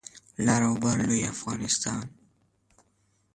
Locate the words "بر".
0.81-0.97